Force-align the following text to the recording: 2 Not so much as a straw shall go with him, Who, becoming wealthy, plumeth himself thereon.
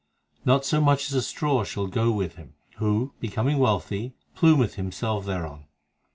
2 0.41 0.41
Not 0.45 0.65
so 0.65 0.81
much 0.81 1.09
as 1.09 1.13
a 1.13 1.21
straw 1.21 1.63
shall 1.63 1.85
go 1.85 2.11
with 2.11 2.33
him, 2.33 2.55
Who, 2.77 3.13
becoming 3.19 3.59
wealthy, 3.59 4.15
plumeth 4.33 4.73
himself 4.73 5.25
thereon. 5.27 5.65